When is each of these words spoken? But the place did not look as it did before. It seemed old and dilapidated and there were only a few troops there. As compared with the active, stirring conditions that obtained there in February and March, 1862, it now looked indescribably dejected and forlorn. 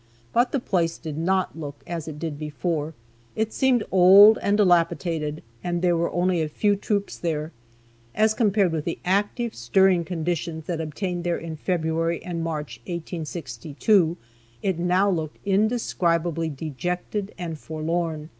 But 0.33 0.51
the 0.51 0.59
place 0.59 0.97
did 0.97 1.15
not 1.15 1.55
look 1.59 1.83
as 1.85 2.07
it 2.07 2.17
did 2.17 2.39
before. 2.39 2.95
It 3.35 3.53
seemed 3.53 3.83
old 3.91 4.39
and 4.41 4.57
dilapidated 4.57 5.43
and 5.63 5.83
there 5.83 5.95
were 5.95 6.09
only 6.11 6.41
a 6.41 6.49
few 6.49 6.75
troops 6.75 7.19
there. 7.19 7.51
As 8.15 8.33
compared 8.33 8.71
with 8.71 8.83
the 8.85 8.97
active, 9.05 9.53
stirring 9.53 10.03
conditions 10.03 10.65
that 10.65 10.81
obtained 10.81 11.23
there 11.23 11.37
in 11.37 11.55
February 11.55 12.23
and 12.25 12.43
March, 12.43 12.79
1862, 12.87 14.17
it 14.63 14.79
now 14.79 15.07
looked 15.07 15.37
indescribably 15.45 16.49
dejected 16.49 17.35
and 17.37 17.59
forlorn. 17.59 18.29